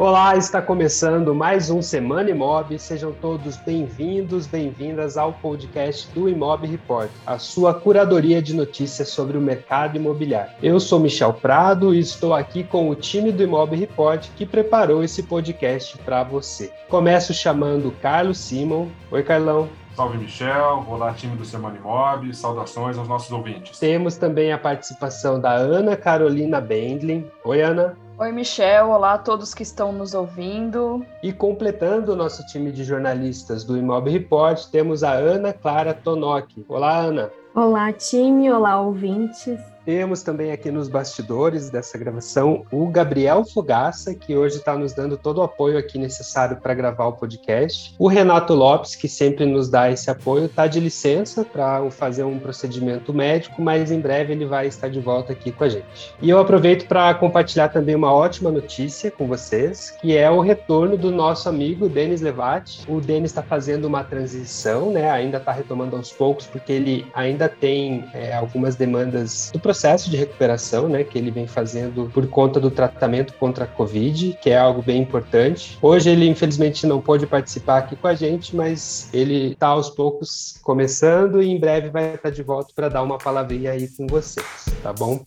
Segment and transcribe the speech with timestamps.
[0.00, 2.78] Olá, está começando mais um Semana Imob.
[2.78, 9.36] Sejam todos bem-vindos, bem-vindas ao podcast do Imob Report, a sua curadoria de notícias sobre
[9.36, 10.52] o mercado imobiliário.
[10.62, 15.04] Eu sou Michel Prado e estou aqui com o time do Imob Report que preparou
[15.04, 16.72] esse podcast para você.
[16.88, 18.88] Começo chamando Carlos Simon.
[19.10, 19.68] Oi, Carlão.
[19.94, 23.78] Salve Michel, olá time do Semana Imob, saudações aos nossos ouvintes.
[23.78, 27.30] Temos também a participação da Ana Carolina Bendlin.
[27.44, 27.98] Oi, Ana.
[28.20, 28.90] Oi, Michel.
[28.90, 31.02] Olá a todos que estão nos ouvindo.
[31.22, 36.46] E completando o nosso time de jornalistas do Imob Report, temos a Ana Clara Tonoc.
[36.68, 37.30] Olá, Ana.
[37.54, 38.52] Olá, time.
[38.52, 39.58] Olá, ouvintes.
[39.84, 45.16] Temos também aqui nos bastidores dessa gravação o Gabriel Fogaça, que hoje está nos dando
[45.16, 47.94] todo o apoio aqui necessário para gravar o podcast.
[47.98, 52.38] O Renato Lopes, que sempre nos dá esse apoio, está de licença para fazer um
[52.38, 56.14] procedimento médico, mas em breve ele vai estar de volta aqui com a gente.
[56.20, 60.96] E eu aproveito para compartilhar também uma ótima notícia com vocês, que é o retorno
[60.96, 62.84] do nosso amigo Denis Levati.
[62.86, 65.10] O Denis está fazendo uma transição, né?
[65.10, 70.16] Ainda está retomando aos poucos, porque ele ainda tem é, algumas demandas do processo de
[70.16, 74.58] recuperação, né, que ele vem fazendo por conta do tratamento contra a Covid, que é
[74.58, 75.78] algo bem importante.
[75.80, 80.58] Hoje ele infelizmente não pôde participar aqui com a gente, mas ele está aos poucos
[80.60, 84.44] começando e em breve vai estar de volta para dar uma palavrinha aí com vocês,
[84.82, 85.20] tá bom?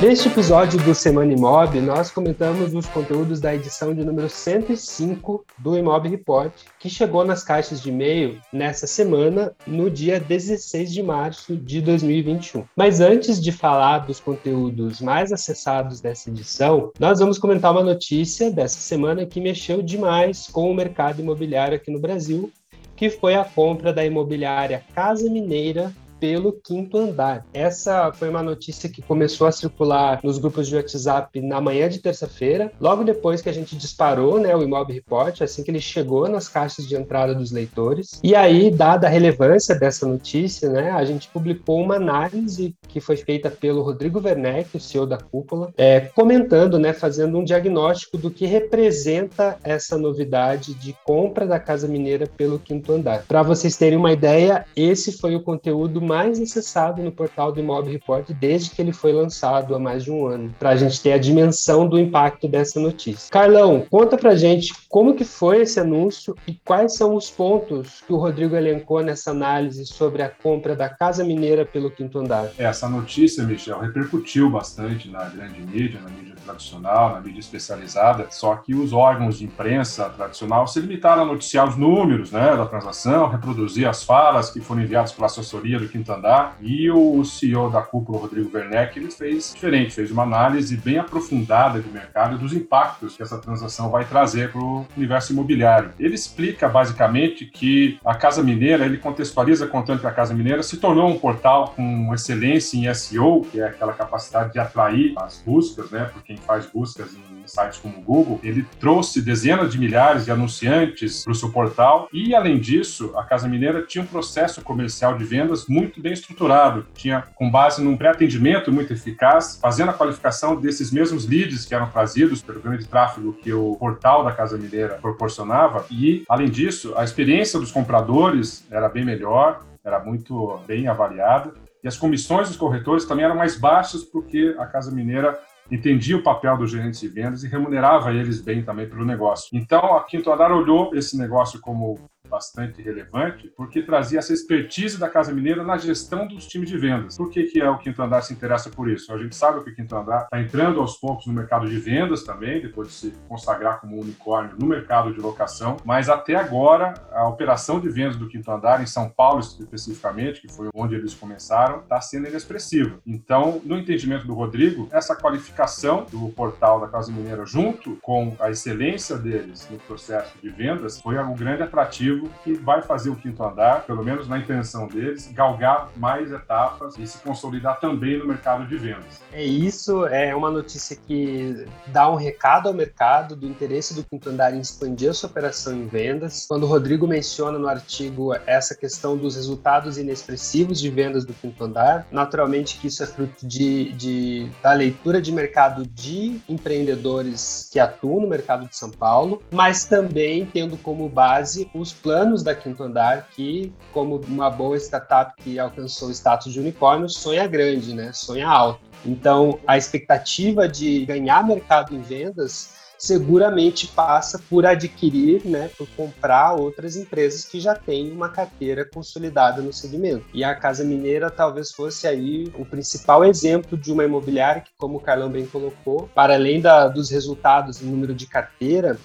[0.00, 5.76] Neste episódio do Semana Imob, nós comentamos os conteúdos da edição de número 105 do
[5.76, 11.54] Imob Report, que chegou nas caixas de e-mail nessa semana, no dia 16 de março
[11.54, 12.64] de 2021.
[12.74, 18.50] Mas antes de falar dos conteúdos mais acessados dessa edição, nós vamos comentar uma notícia
[18.50, 22.50] dessa semana que mexeu demais com o mercado imobiliário aqui no Brasil,
[22.96, 27.46] que foi a compra da imobiliária Casa Mineira pelo quinto andar.
[27.52, 31.98] Essa foi uma notícia que começou a circular nos grupos de WhatsApp na manhã de
[31.98, 36.28] terça-feira, logo depois que a gente disparou né, o Imob Report, assim que ele chegou
[36.28, 38.20] nas caixas de entrada dos leitores.
[38.22, 43.16] E aí, dada a relevância dessa notícia, né, a gente publicou uma análise que foi
[43.16, 48.30] feita pelo Rodrigo Werneck, o CEO da Cúpula, é, comentando, né, fazendo um diagnóstico do
[48.30, 53.24] que representa essa novidade de compra da Casa Mineira pelo quinto andar.
[53.26, 57.88] Para vocês terem uma ideia, esse foi o conteúdo mais acessado no portal do Imob
[57.88, 61.12] Report desde que ele foi lançado há mais de um ano, para a gente ter
[61.12, 63.30] a dimensão do impacto dessa notícia.
[63.30, 68.12] Carlão, conta pra gente como que foi esse anúncio e quais são os pontos que
[68.12, 72.50] o Rodrigo elencou nessa análise sobre a compra da Casa Mineira pelo quinto andar.
[72.58, 78.56] Essa notícia, Michel, repercutiu bastante na grande mídia, na mídia tradicional, na mídia especializada, só
[78.56, 83.28] que os órgãos de imprensa tradicional se limitaram a noticiar os números né, da transação,
[83.28, 87.82] reproduzir as falas que foram enviadas pela assessoria do quinto andar, e o CEO da
[87.82, 93.16] cúpula, Rodrigo Werneck, ele fez diferente, fez uma análise bem aprofundada de mercado dos impactos
[93.16, 95.92] que essa transação vai trazer para o universo imobiliário.
[95.98, 100.76] Ele explica basicamente que a Casa Mineira, ele contextualiza contando que a Casa Mineira se
[100.76, 105.90] tornou um portal com excelência em SEO, que é aquela capacidade de atrair as buscas,
[105.90, 110.24] né, por quem faz buscas em sites como o Google, ele trouxe dezenas de milhares
[110.24, 114.62] de anunciantes para o seu portal e, além disso, a Casa Mineira tinha um processo
[114.62, 119.94] comercial de vendas muito bem estruturado, tinha com base num pré-atendimento muito eficaz, fazendo a
[119.94, 124.56] qualificação desses mesmos leads que eram trazidos pelo grande tráfego que o portal da Casa
[124.56, 125.84] Mineira proporcionava.
[125.90, 131.52] E, além disso, a experiência dos compradores era bem melhor, era muito bem avaliada.
[131.82, 135.38] E as comissões dos corretores também eram mais baixas porque a Casa Mineira
[135.70, 139.48] entendia o papel dos gerentes de vendas e remunerava eles bem também pelo negócio.
[139.56, 141.98] Então, a Quinto Andar olhou esse negócio como
[142.30, 147.16] bastante relevante, porque trazia essa expertise da Casa Mineira na gestão dos times de vendas.
[147.16, 149.12] Por que, que é o Quinto Andar se interessa por isso?
[149.12, 152.22] A gente sabe que o Quinto Andar está entrando aos poucos no mercado de vendas
[152.22, 157.28] também, depois de se consagrar como unicórnio no mercado de locação, mas até agora a
[157.28, 161.80] operação de vendas do Quinto Andar em São Paulo especificamente, que foi onde eles começaram,
[161.80, 162.98] está sendo inexpressiva.
[163.06, 168.50] Então, no entendimento do Rodrigo, essa qualificação do portal da Casa Mineira junto com a
[168.50, 173.42] excelência deles no processo de vendas foi um grande atrativo que vai fazer o quinto
[173.42, 178.66] andar, pelo menos na intenção deles, galgar mais etapas e se consolidar também no mercado
[178.66, 179.20] de vendas.
[179.32, 184.28] É isso, é uma notícia que dá um recado ao mercado do interesse do quinto
[184.28, 186.46] andar em expandir a sua operação em vendas.
[186.48, 191.64] Quando o Rodrigo menciona no artigo essa questão dos resultados inexpressivos de vendas do quinto
[191.64, 197.78] andar, naturalmente que isso é fruto de, de da leitura de mercado de empreendedores que
[197.78, 202.56] atuam no mercado de São Paulo, mas também tendo como base os planos planos da
[202.56, 207.94] Quinto Andar, que, como uma boa startup que alcançou o status de unicórnio, sonha grande,
[207.94, 208.10] né?
[208.12, 208.80] Sonha alto.
[209.06, 216.52] Então, a expectativa de ganhar mercado em vendas seguramente passa por adquirir, né, por comprar
[216.52, 220.26] outras empresas que já têm uma carteira consolidada no segmento.
[220.34, 224.98] E a Casa Mineira talvez fosse aí o principal exemplo de uma imobiliária que, como
[224.98, 228.98] o Carlão bem colocou, para além da, dos resultados em número de carteira,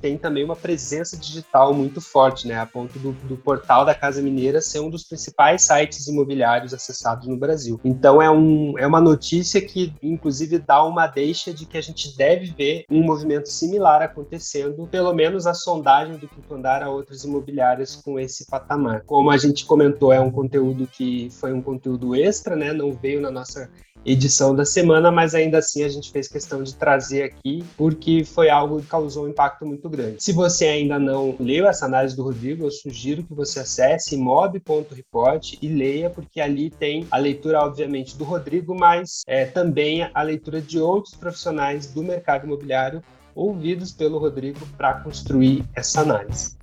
[0.00, 4.22] tem também uma presença digital muito forte, né, a ponto do, do, portal da Casa
[4.22, 7.80] Mineira ser um dos principais sites imobiliários acessados no Brasil.
[7.84, 12.16] Então é, um, é uma notícia que, inclusive, dá uma deixa de que a gente
[12.16, 17.24] deve ver um movimento similar acontecendo, pelo menos a sondagem do quinto andar a outras
[17.24, 19.02] imobiliárias com esse patamar.
[19.02, 23.20] Como a gente comentou, é um conteúdo que foi um conteúdo extra, né, não veio
[23.20, 23.70] na nossa
[24.04, 28.50] edição da semana, mas ainda assim a gente fez questão de trazer aqui porque foi
[28.50, 30.22] algo que causou um impacto muito grande.
[30.22, 35.54] Se você ainda não leu essa análise do Rodrigo, eu sugiro que você acesse mob.report
[35.60, 40.60] e leia, porque ali tem a leitura, obviamente, do Rodrigo, mas é, também a leitura
[40.60, 43.02] de outros profissionais do mercado imobiliário
[43.34, 46.56] ouvidos pelo Rodrigo para construir essa análise.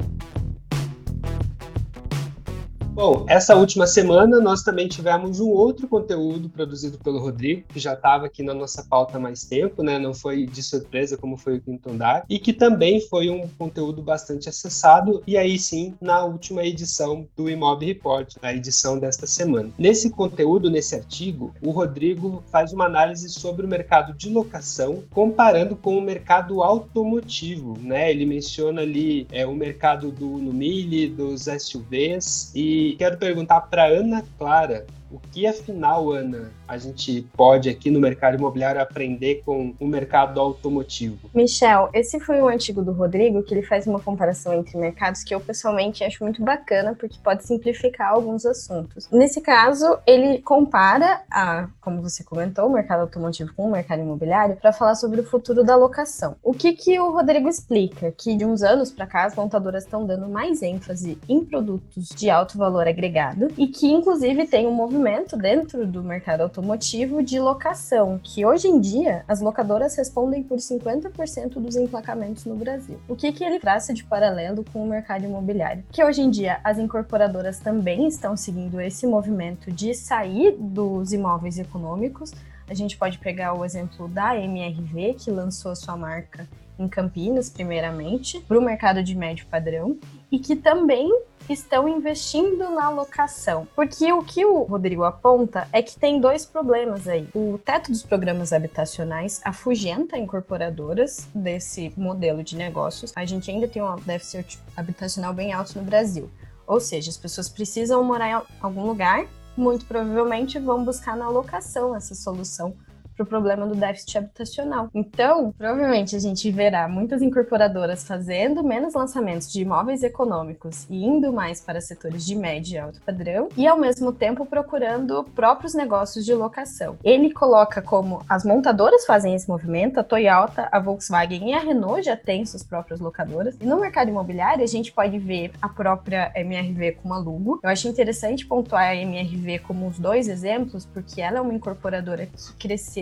[2.94, 7.94] Bom, essa última semana nós também tivemos um outro conteúdo produzido pelo Rodrigo, que já
[7.94, 9.98] estava aqui na nossa pauta há mais tempo, né?
[9.98, 14.02] Não foi de surpresa como foi o Quinto Andar, e que também foi um conteúdo
[14.02, 19.70] bastante acessado, e aí sim, na última edição do Imob Report, a edição desta semana.
[19.80, 25.78] Nesse conteúdo, nesse artigo, o Rodrigo faz uma análise sobre o mercado de locação, comparando
[25.78, 28.12] com o mercado automotivo, né?
[28.12, 34.24] Ele menciona ali é, o mercado do Numile, dos SUVs e quero perguntar para Ana
[34.38, 39.86] Clara o que afinal, Ana, a gente pode aqui no mercado imobiliário aprender com o
[39.86, 41.30] mercado automotivo?
[41.34, 45.36] Michel, esse foi um artigo do Rodrigo que ele faz uma comparação entre mercados que
[45.36, 49.10] eu pessoalmente acho muito bacana porque pode simplificar alguns assuntos.
[49.12, 54.56] Nesse caso, ele compara a, como você comentou, o mercado automotivo com o mercado imobiliário
[54.56, 56.38] para falar sobre o futuro da locação.
[56.42, 58.14] O que que o Rodrigo explica?
[58.18, 62.30] Que de uns anos para cá as montadoras estão dando mais ênfase em produtos de
[62.30, 67.40] alto valor agregado e que inclusive tem um movimento movimento dentro do mercado automotivo de
[67.40, 73.00] locação, que hoje em dia as locadoras respondem por 50% dos emplacamentos no Brasil.
[73.10, 75.84] O que, que ele traça de paralelo com o mercado imobiliário?
[75.92, 81.58] Que hoje em dia as incorporadoras também estão seguindo esse movimento de sair dos imóveis
[81.58, 82.32] econômicos.
[82.70, 88.40] A gente pode pegar o exemplo da MRV, que lançou sua marca em Campinas, primeiramente,
[88.42, 89.98] para o mercado de médio padrão,
[90.32, 91.12] e que também
[91.50, 93.68] estão investindo na locação.
[93.76, 97.28] Porque o que o Rodrigo aponta é que tem dois problemas aí.
[97.34, 103.12] O teto dos programas habitacionais afugenta incorporadoras desse modelo de negócios.
[103.16, 106.30] A gente ainda tem um déficit habitacional bem alto no Brasil.
[106.68, 109.26] Ou seja, as pessoas precisam morar em algum lugar,
[109.58, 112.74] muito provavelmente vão buscar na locação essa solução
[113.16, 114.90] para o problema do déficit habitacional.
[114.94, 121.32] Então, provavelmente a gente verá muitas incorporadoras fazendo menos lançamentos de imóveis econômicos e indo
[121.32, 126.26] mais para setores de médio e alto padrão e ao mesmo tempo procurando próprios negócios
[126.26, 126.98] de locação.
[127.04, 132.04] Ele coloca como as montadoras fazem esse movimento, a Toyota, a Volkswagen e a Renault
[132.04, 133.56] já têm suas próprias locadoras.
[133.60, 137.60] E no mercado imobiliário a gente pode ver a própria MRV com a Lugo.
[137.64, 142.26] Eu acho interessante pontuar a MRV como os dois exemplos porque ela é uma incorporadora
[142.26, 143.01] que cresceu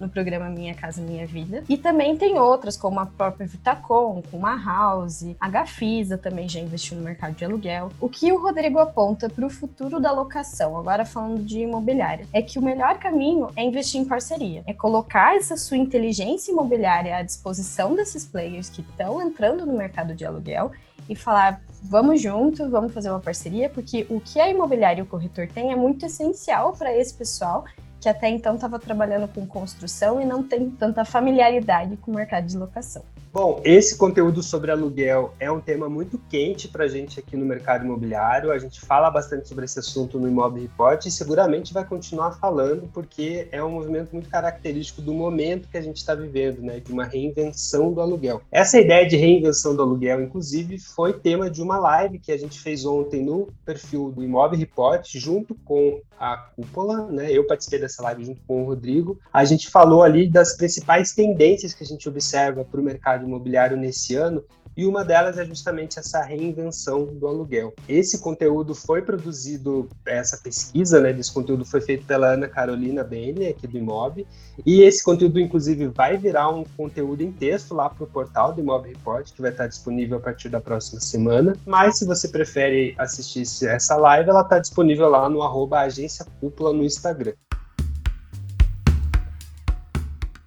[0.00, 1.62] no programa Minha Casa Minha Vida.
[1.68, 6.58] E também tem outras, como a própria Vitacom, com a House, a Gafisa também já
[6.58, 7.90] investiu no mercado de aluguel.
[8.00, 12.40] O que o Rodrigo aponta para o futuro da locação, agora falando de imobiliária, é
[12.40, 17.22] que o melhor caminho é investir em parceria, é colocar essa sua inteligência imobiliária à
[17.22, 20.72] disposição desses players que estão entrando no mercado de aluguel
[21.08, 25.06] e falar vamos junto, vamos fazer uma parceria, porque o que a imobiliária e o
[25.06, 27.64] corretor têm é muito essencial para esse pessoal
[28.00, 32.46] que até então estava trabalhando com construção e não tem tanta familiaridade com o mercado
[32.46, 33.02] de locação.
[33.32, 37.46] Bom, esse conteúdo sobre aluguel é um tema muito quente para a gente aqui no
[37.46, 38.50] mercado imobiliário.
[38.50, 42.90] A gente fala bastante sobre esse assunto no Imob Report e seguramente vai continuar falando,
[42.92, 46.80] porque é um movimento muito característico do momento que a gente está vivendo, né?
[46.80, 48.42] De uma reinvenção do aluguel.
[48.50, 52.58] Essa ideia de reinvenção do aluguel, inclusive, foi tema de uma live que a gente
[52.58, 57.30] fez ontem no perfil do Imob Report, junto com a Cúpula, né?
[57.30, 59.18] Eu participei dessa live junto com o Rodrigo.
[59.32, 63.76] A gente falou ali das principais tendências que a gente observa para o mercado imobiliário
[63.76, 64.44] nesse ano
[64.76, 67.74] e uma delas é justamente essa reinvenção do aluguel.
[67.88, 73.48] Esse conteúdo foi produzido, essa pesquisa né, desse conteúdo foi feito pela Ana Carolina Bene,
[73.48, 74.26] aqui do Imob,
[74.64, 78.60] e esse conteúdo, inclusive, vai virar um conteúdo em texto lá para o portal do
[78.60, 81.54] Imob Report, que vai estar disponível a partir da próxima semana.
[81.66, 86.72] Mas se você prefere assistir essa live, ela está disponível lá no arroba agência cúpula
[86.72, 87.34] no Instagram.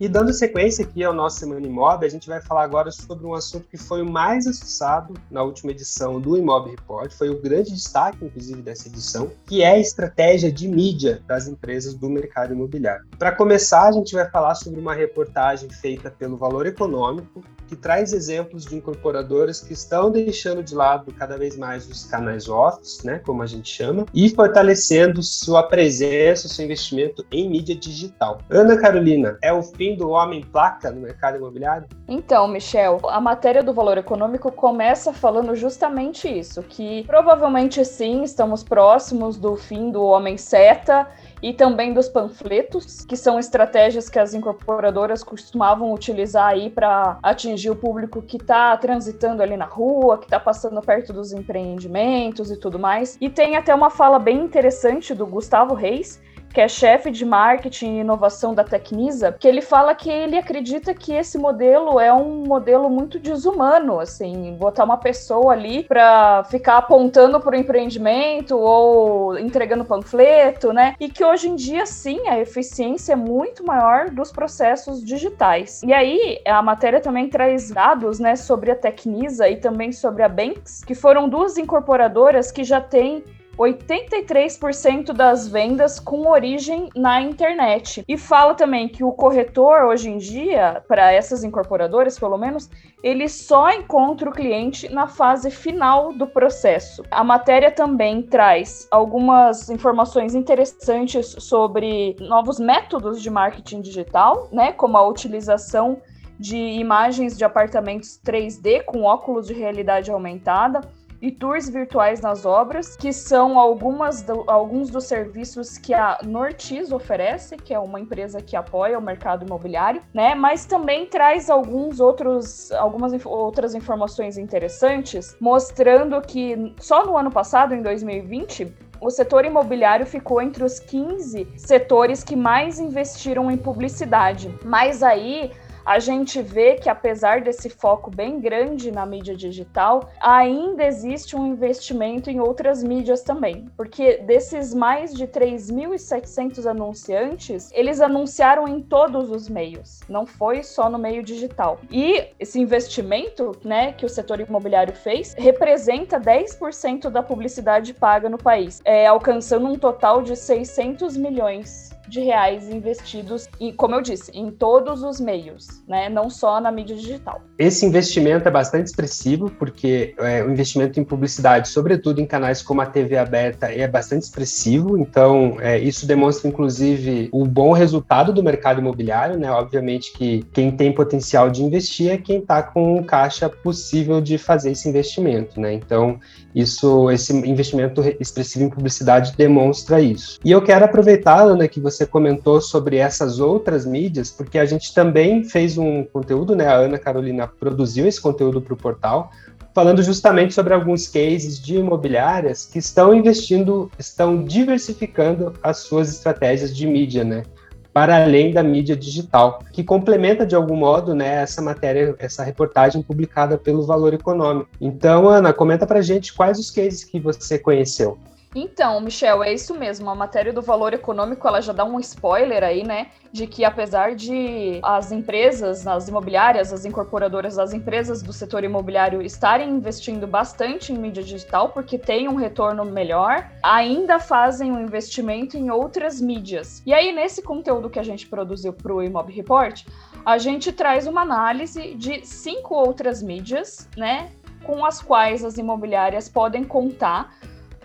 [0.04, 3.34] E dando sequência aqui ao nosso Semana Imob, a gente vai falar agora sobre um
[3.34, 7.72] assunto que foi o mais acessado na última edição do Imob Report, foi o grande
[7.72, 13.06] destaque, inclusive, dessa edição, que é a estratégia de mídia das empresas do mercado imobiliário.
[13.18, 17.42] Para começar, a gente vai falar sobre uma reportagem feita pelo Valor Econômico,
[17.74, 22.48] que traz exemplos de incorporadoras que estão deixando de lado cada vez mais os canais
[22.48, 28.40] off, né, como a gente chama, e fortalecendo sua presença, seu investimento em mídia digital.
[28.50, 31.88] Ana Carolina, é o fim do homem placa no mercado imobiliário?
[32.08, 38.64] Então, Michel, a matéria do valor econômico começa falando justamente isso, que provavelmente sim, estamos
[38.64, 41.08] próximos do fim do homem seta
[41.44, 47.70] e também dos panfletos, que são estratégias que as incorporadoras costumavam utilizar aí para atingir
[47.70, 52.56] o público que está transitando ali na rua, que está passando perto dos empreendimentos e
[52.56, 53.18] tudo mais.
[53.20, 56.22] E tem até uma fala bem interessante do Gustavo Reis,
[56.54, 60.94] que é chefe de marketing e inovação da Tecnisa, que ele fala que ele acredita
[60.94, 66.78] que esse modelo é um modelo muito desumano, assim, botar uma pessoa ali para ficar
[66.78, 70.96] apontando para o empreendimento ou entregando panfleto, né?
[71.00, 75.82] E que hoje em dia, sim, a eficiência é muito maior dos processos digitais.
[75.84, 80.30] E aí, a matéria também traz dados, né, sobre a Tecnisa e também sobre a
[80.30, 83.24] Banks, que foram duas incorporadoras que já têm
[83.58, 88.04] 83% das vendas com origem na internet.
[88.08, 92.70] E fala também que o corretor, hoje em dia, para essas incorporadoras, pelo menos,
[93.04, 97.04] ele só encontra o cliente na fase final do processo.
[97.12, 104.98] A matéria também traz algumas informações interessantes sobre novos métodos de marketing digital, né, como
[104.98, 106.02] a utilização
[106.40, 110.82] de imagens de apartamentos 3D com óculos de realidade aumentada
[111.24, 116.92] e tours virtuais nas obras, que são algumas do, alguns dos serviços que a Nortis
[116.92, 120.36] oferece, que é uma empresa que apoia o mercado imobiliário, né?
[120.36, 127.32] Mas também traz alguns outros, algumas inf outras informações interessantes, mostrando que só no ano
[127.32, 133.56] passado, em 2020, o setor imobiliário ficou entre os 15 setores que mais investiram em
[133.56, 134.54] publicidade.
[134.66, 135.52] Mas aí
[135.86, 141.46] a gente vê que apesar desse foco bem grande na mídia digital, ainda existe um
[141.46, 149.30] investimento em outras mídias também, porque desses mais de 3.700 anunciantes, eles anunciaram em todos
[149.30, 151.80] os meios, não foi só no meio digital.
[151.92, 158.38] E esse investimento, né, que o setor imobiliário fez, representa 10% da publicidade paga no
[158.38, 164.32] país, é, alcançando um total de 600 milhões de reais investidos, e como eu disse,
[164.36, 166.10] em todos os meios, né?
[166.10, 167.42] não só na mídia digital.
[167.58, 172.82] Esse investimento é bastante expressivo, porque é, o investimento em publicidade, sobretudo em canais como
[172.82, 178.44] a TV aberta, é bastante expressivo, então é, isso demonstra, inclusive, o bom resultado do
[178.44, 179.52] mercado imobiliário, né?
[179.52, 184.72] Obviamente que quem tem potencial de investir é quem está com caixa possível de fazer
[184.72, 185.74] esse investimento, né?
[185.74, 186.20] Então,
[186.54, 190.40] isso, esse investimento expressivo em publicidade demonstra isso.
[190.46, 194.94] E eu quero aproveitar, Ana, que você comentou sobre essas outras mídias, porque a gente
[194.94, 196.68] também fez um conteúdo, né?
[196.68, 199.32] A Ana Carolina produziu esse conteúdo para o portal,
[199.74, 206.76] falando justamente sobre alguns cases de imobiliárias que estão investindo, estão diversificando as suas estratégias
[206.76, 207.44] de mídia, né?
[207.92, 213.04] para além da mídia digital, que complementa de algum modo né, essa matéria, essa reportagem
[213.04, 214.68] publicada pelo Valor Econômico.
[214.82, 218.18] Então, Ana, comenta para gente quais os cases que você conheceu.
[218.56, 220.10] Então, Michel, é isso mesmo.
[220.10, 223.08] A matéria do valor econômico, ela já dá um spoiler aí, né?
[223.32, 229.22] De que apesar de as empresas, as imobiliárias, as incorporadoras das empresas do setor imobiliário
[229.22, 235.58] estarem investindo bastante em mídia digital porque tem um retorno melhor, ainda fazem um investimento
[235.58, 236.84] em outras mídias.
[236.86, 239.84] E aí, nesse conteúdo que a gente produziu para o Imob Report,
[240.24, 244.32] a gente traz uma análise de cinco outras mídias, né?
[244.64, 247.36] Com as quais as imobiliárias podem contar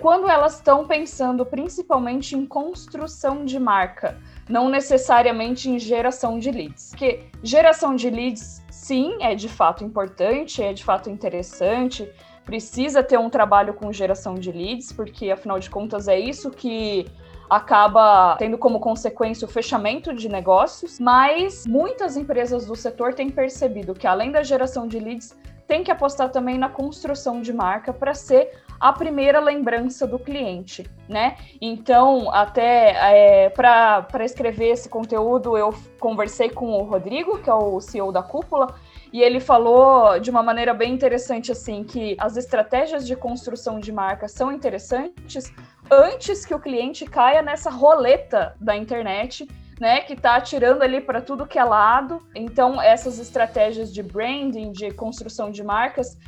[0.00, 6.90] quando elas estão pensando principalmente em construção de marca, não necessariamente em geração de leads.
[6.90, 12.10] Porque geração de leads, sim, é de fato importante, é de fato interessante,
[12.44, 17.06] precisa ter um trabalho com geração de leads, porque afinal de contas é isso que
[17.50, 23.94] acaba tendo como consequência o fechamento de negócios, mas muitas empresas do setor têm percebido
[23.94, 25.36] que além da geração de leads,
[25.66, 30.88] tem que apostar também na construção de marca para ser a primeira lembrança do cliente,
[31.08, 31.36] né?
[31.60, 37.80] Então, até é, para escrever esse conteúdo, eu conversei com o Rodrigo, que é o
[37.80, 38.74] CEO da Cúpula,
[39.12, 43.90] e ele falou de uma maneira bem interessante assim que as estratégias de construção de
[43.90, 45.52] marca são interessantes
[45.90, 49.48] antes que o cliente caia nessa roleta da internet
[49.80, 52.22] né, que está atirando ali para tudo que é lado.
[52.34, 56.18] Então, essas estratégias de branding, de construção de marcas,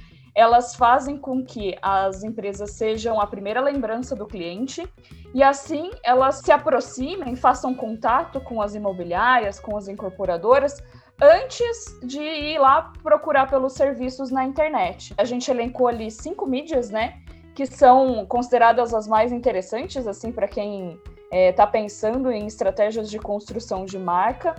[0.40, 4.88] elas fazem com que as empresas sejam a primeira lembrança do cliente
[5.34, 10.82] e assim elas se aproximem, façam contato com as imobiliárias, com as incorporadoras,
[11.20, 15.14] antes de ir lá procurar pelos serviços na internet.
[15.18, 17.18] A gente elencou ali cinco mídias, né,
[17.54, 20.98] que são consideradas as mais interessantes, assim, para quem
[21.30, 24.54] está é, tá pensando em estratégias de construção de marca,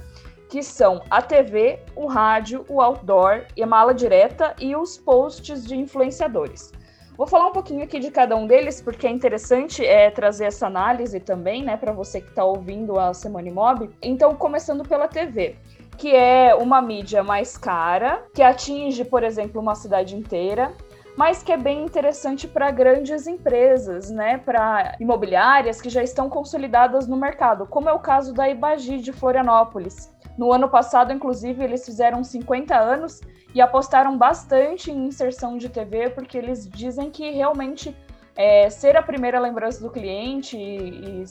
[0.51, 5.77] que são a TV, o rádio, o outdoor, a mala direta e os posts de
[5.77, 6.73] influenciadores.
[7.15, 10.67] Vou falar um pouquinho aqui de cada um deles, porque é interessante é, trazer essa
[10.67, 13.89] análise também, né, para você que está ouvindo a Semana Imob.
[14.01, 15.55] Então, começando pela TV,
[15.97, 20.73] que é uma mídia mais cara, que atinge, por exemplo, uma cidade inteira,
[21.17, 27.07] mas que é bem interessante para grandes empresas, né, para imobiliárias que já estão consolidadas
[27.07, 30.11] no mercado, como é o caso da Ibagi de Florianópolis.
[30.37, 33.21] No ano passado, inclusive, eles fizeram 50 anos
[33.53, 37.95] e apostaram bastante em inserção de TV, porque eles dizem que realmente
[38.35, 41.25] é, ser a primeira lembrança do cliente e, e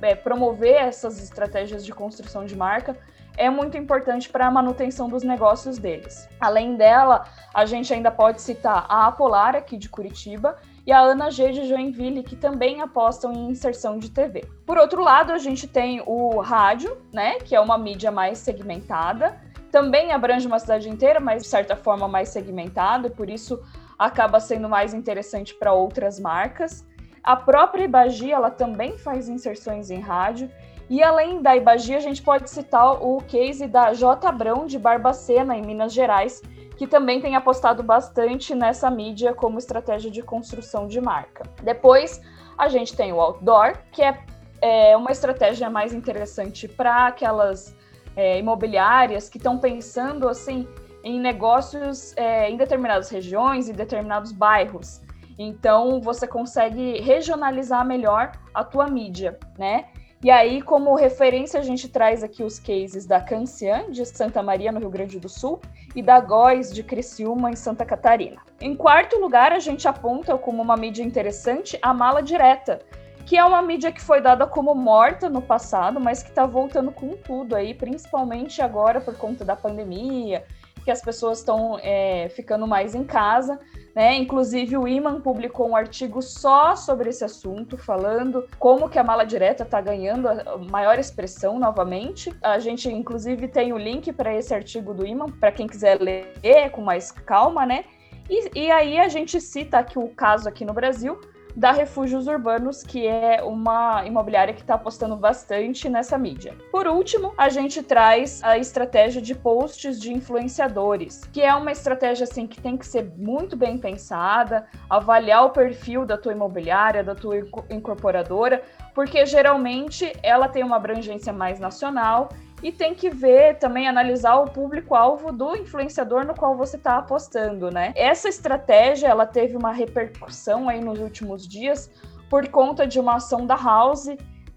[0.00, 2.96] é, promover essas estratégias de construção de marca
[3.36, 6.28] é muito importante para a manutenção dos negócios deles.
[6.40, 11.30] Além dela, a gente ainda pode citar a Apolar, aqui de Curitiba, e a Ana
[11.30, 14.44] G de Joinville, que também apostam em inserção de TV.
[14.66, 19.40] Por outro lado, a gente tem o rádio, né, que é uma mídia mais segmentada,
[19.72, 23.60] também abrange uma cidade inteira, mas de certa forma mais segmentada, e por isso
[23.98, 26.86] acaba sendo mais interessante para outras marcas.
[27.22, 30.50] A própria Ibagi, ela também faz inserções em rádio
[30.88, 34.28] e além da Ibagi, a gente pode citar o case da J.
[34.28, 36.42] Abrão de Barbacena, em Minas Gerais,
[36.76, 41.44] que também tem apostado bastante nessa mídia como estratégia de construção de marca.
[41.62, 42.20] Depois,
[42.58, 44.18] a gente tem o outdoor, que é,
[44.60, 47.74] é uma estratégia mais interessante para aquelas
[48.16, 50.68] é, imobiliárias que estão pensando assim
[51.02, 55.00] em negócios é, em determinadas regiões, em determinados bairros.
[55.38, 59.86] Então, você consegue regionalizar melhor a tua mídia, né?
[60.24, 64.72] E aí, como referência, a gente traz aqui os cases da Cancian, de Santa Maria,
[64.72, 65.60] no Rio Grande do Sul,
[65.94, 68.40] e da Góis, de Criciúma, em Santa Catarina.
[68.58, 72.80] Em quarto lugar, a gente aponta como uma mídia interessante a mala direta,
[73.26, 76.90] que é uma mídia que foi dada como morta no passado, mas que está voltando
[76.90, 80.42] com tudo aí, principalmente agora por conta da pandemia,
[80.82, 83.60] que as pessoas estão é, ficando mais em casa.
[83.94, 84.16] Né?
[84.16, 89.24] Inclusive o Iman publicou um artigo só sobre esse assunto, falando como que a mala
[89.24, 90.28] direta está ganhando
[90.70, 92.34] maior expressão novamente.
[92.42, 96.32] A gente inclusive tem o link para esse artigo do Iman para quem quiser ler
[96.72, 97.84] com mais calma, né?
[98.28, 101.20] E, e aí a gente cita aqui o caso aqui no Brasil
[101.54, 106.56] da Refúgios Urbanos, que é uma imobiliária que está apostando bastante nessa mídia.
[106.70, 112.24] Por último, a gente traz a estratégia de posts de influenciadores, que é uma estratégia
[112.24, 117.14] assim que tem que ser muito bem pensada, avaliar o perfil da tua imobiliária, da
[117.14, 117.38] tua
[117.70, 118.62] incorporadora,
[118.94, 122.28] porque geralmente ela tem uma abrangência mais nacional
[122.64, 127.70] e tem que ver também analisar o público-alvo do influenciador no qual você está apostando,
[127.70, 127.92] né?
[127.94, 131.90] Essa estratégia ela teve uma repercussão aí nos últimos dias
[132.30, 134.08] por conta de uma ação da House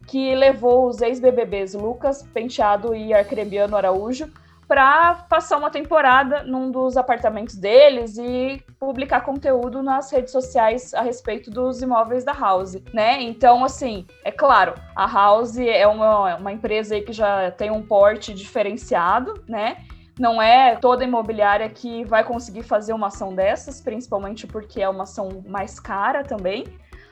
[0.07, 4.31] que levou os ex-BBBs Lucas Penteado e Arcrebiano Araújo
[4.67, 11.01] para passar uma temporada num dos apartamentos deles e publicar conteúdo nas redes sociais a
[11.01, 13.21] respeito dos imóveis da House, né?
[13.21, 18.33] Então, assim, é claro, a House é uma, uma empresa que já tem um porte
[18.33, 19.77] diferenciado, né?
[20.19, 25.03] Não é toda imobiliária que vai conseguir fazer uma ação dessas, principalmente porque é uma
[25.03, 26.65] ação mais cara também.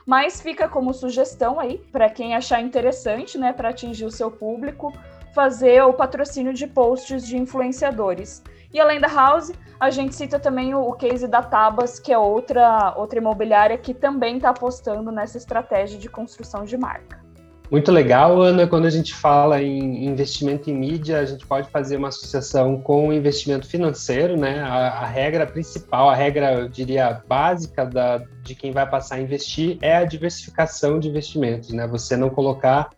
[0.06, 4.94] Mas fica como sugestão aí para quem achar interessante, né, para atingir o seu público,
[5.36, 8.42] fazer o patrocínio de posts de influenciadores.
[8.74, 12.94] E além da House, a gente cita também o, case da Tabas, que é outra,
[12.96, 17.24] outra imobiliária que também está apostando nessa estratégia de construção de marca.
[17.70, 18.68] Muito legal, Ana.
[18.68, 23.10] Quando a gente fala em investimento em mídia, a gente pode fazer uma associação com
[23.10, 24.62] o investimento financeiro, né?
[24.62, 29.20] A, a regra principal, a regra, eu diria, básica da, de quem vai passar a
[29.20, 31.88] investir é a diversificação de investimentos, né?
[31.88, 32.92] Você não colocar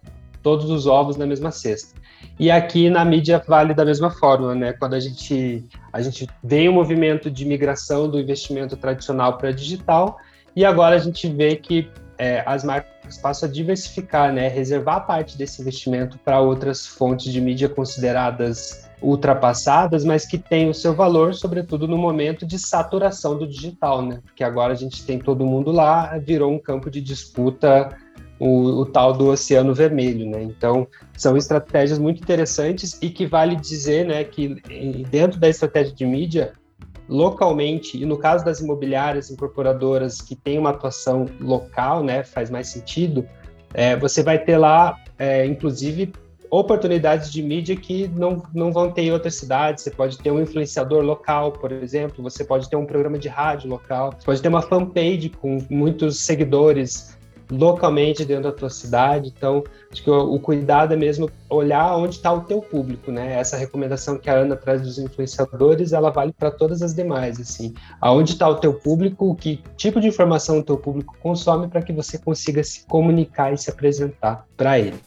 [0.44, 1.98] todos os ovos na mesma cesta.
[2.40, 4.74] E aqui na mídia vale da mesma forma, né?
[4.74, 10.18] Quando a gente, a gente vê um movimento de migração do investimento tradicional para digital,
[10.56, 14.48] e agora a gente vê que é, as marcas passam a diversificar, né?
[14.48, 20.74] Reservar parte desse investimento para outras fontes de mídia consideradas ultrapassadas, mas que têm o
[20.74, 24.20] seu valor, sobretudo no momento de saturação do digital, né?
[24.26, 27.96] Porque agora a gente tem todo mundo lá, virou um campo de disputa
[28.40, 30.44] o, o, tal do Oceano Vermelho, né?
[30.44, 34.62] Então, são estratégias muito interessantes e que vale dizer, né, que
[35.10, 36.54] dentro da estratégia de mídia,
[37.10, 42.68] localmente, e no caso das imobiliárias incorporadoras que têm uma atuação local, né, faz mais
[42.68, 43.28] sentido,
[43.74, 46.12] é, você vai ter lá, é, inclusive,
[46.50, 49.84] oportunidades de mídia que não, não vão ter em outras cidades.
[49.84, 53.70] Você pode ter um influenciador local, por exemplo, você pode ter um programa de rádio
[53.70, 57.17] local, você pode ter uma fanpage com muitos seguidores
[57.50, 59.34] localmente dentro da tua cidade.
[59.36, 63.40] Então, acho que o, o cuidado é mesmo olhar onde está o teu público, né?
[63.40, 67.74] Essa recomendação que a Ana traz dos influenciadores, ela vale para todas as demais, assim.
[68.02, 71.94] Aonde está o teu público, que tipo de informação o teu público consome para que
[71.94, 75.00] você consiga se comunicar e se apresentar para ele.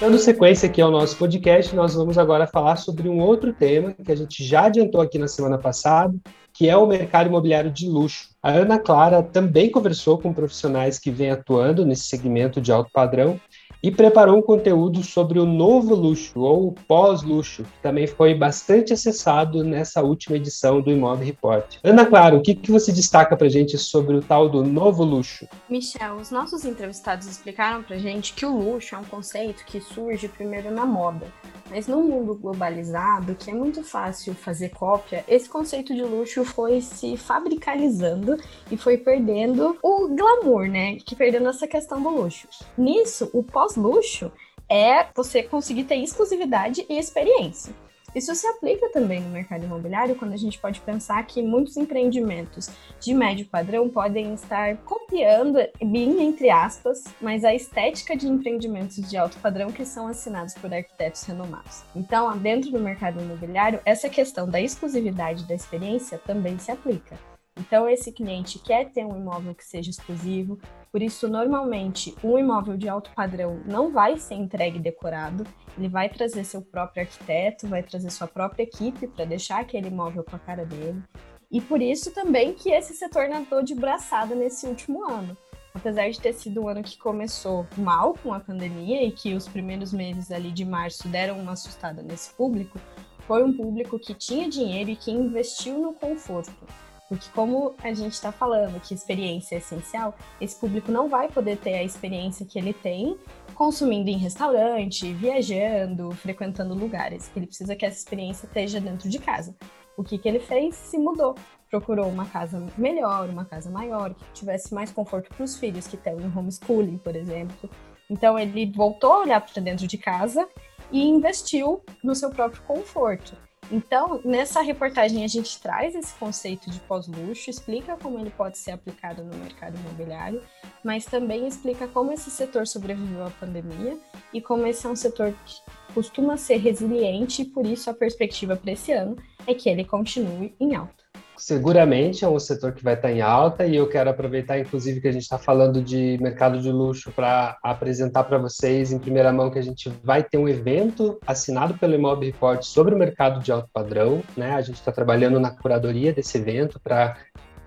[0.00, 4.12] Dando sequência aqui ao nosso podcast, nós vamos agora falar sobre um outro tema que
[4.12, 6.16] a gente já adiantou aqui na semana passada,
[6.52, 8.28] que é o mercado imobiliário de luxo.
[8.40, 13.40] A Ana Clara também conversou com profissionais que vêm atuando nesse segmento de alto padrão
[13.82, 19.62] e preparou um conteúdo sobre o novo luxo ou pós-luxo, que também foi bastante acessado
[19.62, 21.76] nessa última edição do Imóvel Report.
[21.84, 25.46] Ana Clara, o que, que você destaca para gente sobre o tal do novo luxo?
[25.68, 30.28] Michel, os nossos entrevistados explicaram para gente que o luxo é um conceito que surge
[30.28, 31.26] primeiro na moda,
[31.70, 36.80] mas no mundo globalizado, que é muito fácil fazer cópia, esse conceito de luxo foi
[36.80, 38.36] se fabricalizando
[38.70, 40.96] e foi perdendo o glamour, né?
[40.96, 42.48] Que perdendo essa questão do luxo.
[42.76, 44.32] Nisso, o pós-luxo
[44.68, 47.74] é você conseguir ter exclusividade e experiência.
[48.14, 52.70] Isso se aplica também no mercado imobiliário, quando a gente pode pensar que muitos empreendimentos
[52.98, 59.16] de médio padrão podem estar copiando, bem entre aspas, mas a estética de empreendimentos de
[59.16, 61.82] alto padrão que são assinados por arquitetos renomados.
[61.94, 67.18] Então, dentro do mercado imobiliário, essa questão da exclusividade da experiência também se aplica.
[67.58, 70.58] Então, esse cliente quer ter um imóvel que seja exclusivo,
[70.90, 75.44] por isso, normalmente, um imóvel de alto padrão não vai ser entregue decorado,
[75.76, 80.24] ele vai trazer seu próprio arquiteto, vai trazer sua própria equipe para deixar aquele imóvel
[80.24, 81.02] com a cara dele.
[81.50, 85.36] E por isso também que esse setor nadou de braçada nesse último ano.
[85.74, 89.46] Apesar de ter sido um ano que começou mal com a pandemia e que os
[89.46, 92.78] primeiros meses ali de março deram uma assustada nesse público,
[93.20, 96.66] foi um público que tinha dinheiro e que investiu no conforto.
[97.08, 101.56] Porque como a gente está falando que experiência é essencial, esse público não vai poder
[101.56, 103.18] ter a experiência que ele tem
[103.54, 107.30] consumindo em restaurante, viajando, frequentando lugares.
[107.34, 109.56] Ele precisa que essa experiência esteja dentro de casa.
[109.96, 110.76] O que, que ele fez?
[110.76, 111.34] Se mudou.
[111.70, 115.96] Procurou uma casa melhor, uma casa maior, que tivesse mais conforto para os filhos, que
[115.96, 117.68] estão em homeschooling, por exemplo.
[118.08, 120.48] Então ele voltou a olhar para dentro de casa
[120.92, 123.36] e investiu no seu próprio conforto.
[123.70, 128.70] Então, nessa reportagem, a gente traz esse conceito de pós-luxo, explica como ele pode ser
[128.70, 130.42] aplicado no mercado imobiliário,
[130.82, 133.98] mas também explica como esse setor sobreviveu à pandemia
[134.32, 135.60] e como esse é um setor que
[135.92, 140.54] costuma ser resiliente e por isso a perspectiva para esse ano é que ele continue
[140.58, 141.07] em alta
[141.38, 145.08] seguramente é um setor que vai estar em alta e eu quero aproveitar, inclusive, que
[145.08, 149.50] a gente está falando de mercado de luxo para apresentar para vocês em primeira mão
[149.50, 153.52] que a gente vai ter um evento assinado pelo Imob Report sobre o mercado de
[153.52, 154.22] alto padrão.
[154.36, 154.52] Né?
[154.52, 157.16] A gente está trabalhando na curadoria desse evento para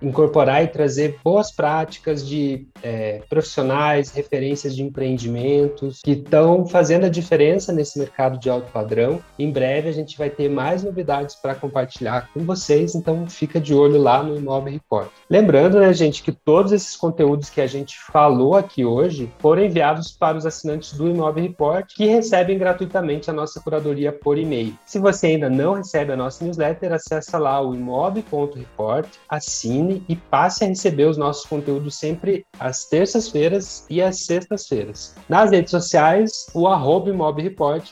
[0.02, 7.08] incorporar e trazer boas práticas de é, profissionais, referências de empreendimentos que estão fazendo a
[7.08, 9.20] diferença nesse mercado de alto padrão.
[9.38, 13.74] Em breve a gente vai ter mais novidades para compartilhar com vocês, então fica de
[13.74, 15.08] olho lá no Imóvel Report.
[15.28, 20.10] Lembrando, né, gente, que todos esses conteúdos que a gente falou aqui hoje foram enviados
[20.10, 24.76] para os assinantes do Imóvel Report, que recebem gratuitamente a nossa curadoria por e-mail.
[24.86, 30.64] Se você ainda não recebe a nossa newsletter, acessa lá o imóvel.report, assine e passe
[30.64, 35.14] a receber os nossos conteúdos sempre às terças-feiras e às sextas-feiras.
[35.28, 37.12] Nas redes sociais, o arroba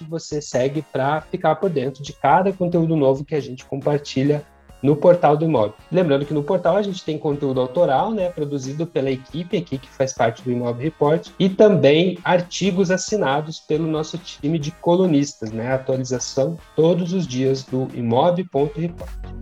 [0.08, 4.44] você segue para ficar por dentro de cada conteúdo novo que a gente compartilha
[4.82, 5.74] no portal do imóvel.
[5.90, 9.88] Lembrando que no portal a gente tem conteúdo autoral, né, produzido pela equipe aqui que
[9.88, 15.72] faz parte do Imóvel Report e também artigos assinados pelo nosso time de colunistas, né,
[15.72, 19.39] atualização todos os dias do imóvel.report.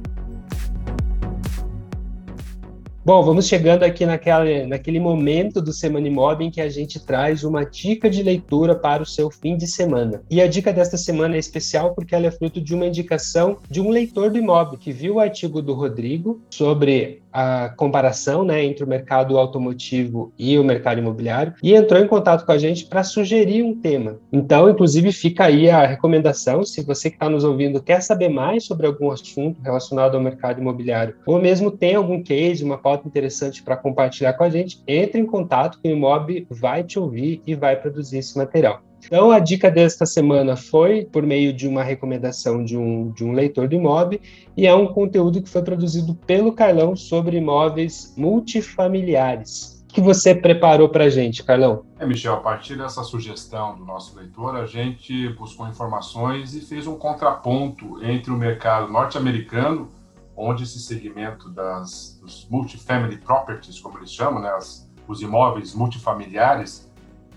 [3.08, 7.42] Bom, vamos chegando aqui naquela, naquele momento do Semana Imob em que a gente traz
[7.42, 10.22] uma dica de leitura para o seu fim de semana.
[10.30, 13.80] E a dica desta semana é especial porque ela é fruto de uma indicação de
[13.80, 18.84] um leitor do Imob que viu o artigo do Rodrigo sobre a comparação né, entre
[18.84, 23.04] o mercado automotivo e o mercado imobiliário e entrou em contato com a gente para
[23.04, 24.18] sugerir um tema.
[24.32, 28.64] Então, inclusive, fica aí a recomendação, se você que está nos ouvindo quer saber mais
[28.64, 33.62] sobre algum assunto relacionado ao mercado imobiliário, ou mesmo tem algum case, uma pauta interessante
[33.62, 37.76] para compartilhar com a gente, entre em contato o Imob vai te ouvir e vai
[37.76, 38.87] produzir esse material.
[39.08, 43.32] Então, a dica desta semana foi por meio de uma recomendação de um, de um
[43.32, 44.20] leitor do imóvel,
[44.54, 49.82] e é um conteúdo que foi produzido pelo Carlão sobre imóveis multifamiliares.
[49.88, 51.86] O que você preparou para a gente, Carlão?
[51.98, 56.86] É, Michel, a partir dessa sugestão do nosso leitor, a gente buscou informações e fez
[56.86, 59.88] um contraponto entre o mercado norte-americano,
[60.36, 66.87] onde esse segmento das, dos multifamily properties, como eles chamam, né, as, os imóveis multifamiliares,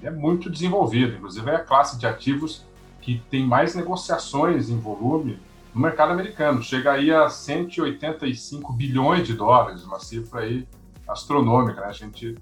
[0.04, 1.16] é muito desenvolvido.
[1.16, 2.66] Inclusive, é a classe de ativos
[3.02, 5.40] que tem mais negociações em volume
[5.74, 6.62] no mercado americano.
[6.62, 10.68] Chega aí a 185 bilhões de dólares, uma cifra aí
[11.08, 11.82] astronômica.
[11.82, 11.88] Né?
[11.88, 12.36] A gente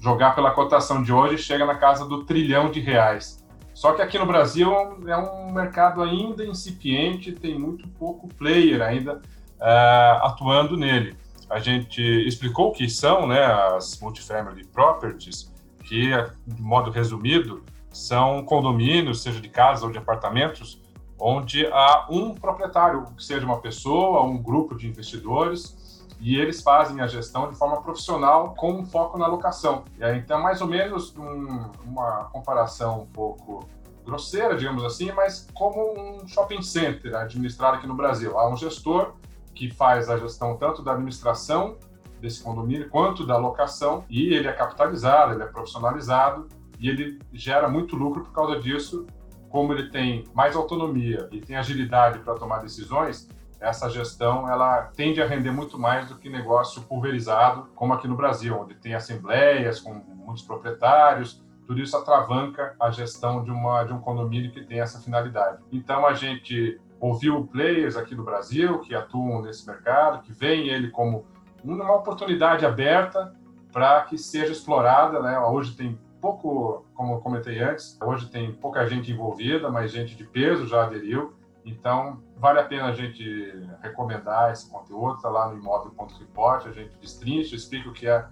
[0.00, 3.42] jogar pela cotação de hoje chega na casa do trilhão de reais.
[3.72, 9.16] Só que aqui no Brasil é um mercado ainda incipiente, tem muito pouco player ainda
[9.16, 11.16] uh, atuando nele.
[11.50, 15.52] A gente explicou o que são né, as multifamily properties,
[15.84, 16.10] que,
[16.46, 20.82] de modo resumido, são condomínios, seja de casas ou de apartamentos,
[21.18, 27.06] onde há um proprietário, seja uma pessoa, um grupo de investidores, e eles fazem a
[27.06, 29.84] gestão de forma profissional com um foco na locação.
[29.98, 33.68] E aí, então, mais ou menos um, uma comparação um pouco
[34.04, 38.38] grosseira, digamos assim, mas como um shopping center administrado aqui no Brasil.
[38.38, 39.14] Há um gestor
[39.54, 41.76] que faz a gestão tanto da administração
[42.24, 46.48] desse condomínio quanto da locação e ele é capitalizado, ele é profissionalizado
[46.80, 49.06] e ele gera muito lucro por causa disso.
[49.50, 53.28] Como ele tem mais autonomia e tem agilidade para tomar decisões,
[53.60, 58.16] essa gestão ela tende a render muito mais do que negócio pulverizado, como aqui no
[58.16, 63.92] Brasil, onde tem assembleias com muitos proprietários, tudo isso atravanca a gestão de, uma, de
[63.92, 65.62] um condomínio que tem essa finalidade.
[65.70, 70.90] Então a gente ouviu players aqui no Brasil que atuam nesse mercado, que veem ele
[70.90, 71.24] como
[71.64, 73.34] uma oportunidade aberta
[73.72, 75.20] para que seja explorada.
[75.20, 75.38] Né?
[75.38, 80.24] Hoje tem pouco, como eu comentei antes, hoje tem pouca gente envolvida, mas gente de
[80.24, 81.34] peso já aderiu.
[81.64, 86.94] Então, vale a pena a gente recomendar esse conteúdo, está lá no imóvel.report, a gente
[86.98, 88.26] destrincha, explica o que é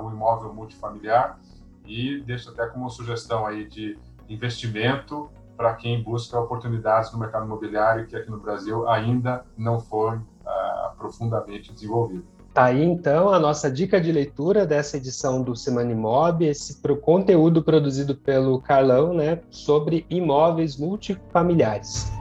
[0.00, 1.38] o imóvel multifamiliar
[1.84, 8.06] e deixa até como sugestão aí de investimento para quem busca oportunidades no mercado imobiliário
[8.06, 12.37] que aqui no Brasil ainda não foram uh, profundamente desenvolvido.
[12.58, 16.96] Tá aí então a nossa dica de leitura dessa edição do Semana Imob, esse pro
[16.96, 22.17] conteúdo produzido pelo Carlão, né, sobre imóveis multifamiliares.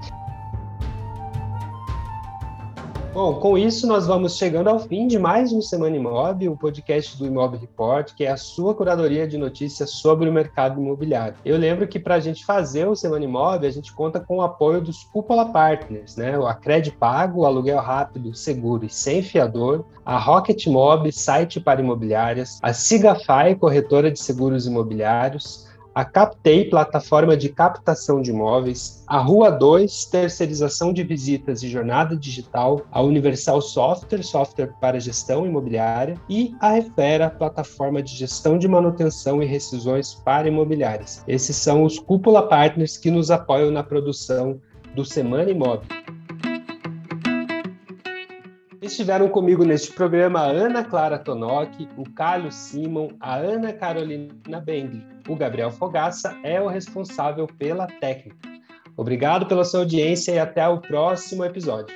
[3.18, 7.18] Bom, com isso nós vamos chegando ao fim de mais um Semana Imob, o podcast
[7.18, 11.34] do Imob Report, que é a sua curadoria de notícias sobre o mercado imobiliário.
[11.44, 14.44] Eu lembro que para a gente fazer o Semana Imob, a gente conta com o
[14.44, 16.38] apoio dos Cúpula Partners, né?
[16.46, 22.60] A Cred Pago, aluguel rápido, seguro e sem fiador, a Rocket Mob, site para imobiliárias,
[22.62, 25.67] a Sigafy, corretora de seguros imobiliários,
[25.98, 32.16] a Captei, plataforma de captação de imóveis, a Rua 2, terceirização de visitas e jornada
[32.16, 38.68] digital, a Universal Software, software para gestão imobiliária, e a Refera, plataforma de gestão de
[38.68, 41.24] manutenção e rescisões para imobiliárias.
[41.28, 44.62] Esses são os cúpula partners que nos apoiam na produção
[44.94, 45.88] do Semana Imóvel.
[48.88, 55.06] Estiveram comigo neste programa a Ana Clara Tonoc, o Carlos Simon, a Ana Carolina Bendli.
[55.28, 58.38] O Gabriel Fogaça é o responsável pela técnica.
[58.96, 61.94] Obrigado pela sua audiência e até o próximo episódio.